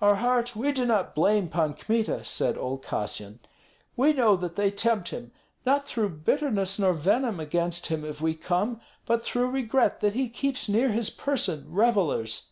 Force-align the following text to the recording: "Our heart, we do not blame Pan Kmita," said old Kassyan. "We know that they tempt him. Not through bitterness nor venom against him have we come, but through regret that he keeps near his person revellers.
"Our 0.00 0.14
heart, 0.14 0.54
we 0.54 0.70
do 0.70 0.86
not 0.86 1.16
blame 1.16 1.48
Pan 1.48 1.74
Kmita," 1.74 2.22
said 2.24 2.56
old 2.56 2.84
Kassyan. 2.84 3.40
"We 3.96 4.12
know 4.12 4.36
that 4.36 4.54
they 4.54 4.70
tempt 4.70 5.08
him. 5.08 5.32
Not 5.66 5.84
through 5.84 6.10
bitterness 6.20 6.78
nor 6.78 6.92
venom 6.92 7.40
against 7.40 7.88
him 7.88 8.04
have 8.04 8.20
we 8.20 8.34
come, 8.36 8.80
but 9.04 9.24
through 9.24 9.50
regret 9.50 9.98
that 9.98 10.14
he 10.14 10.28
keeps 10.28 10.68
near 10.68 10.90
his 10.90 11.10
person 11.10 11.64
revellers. 11.68 12.50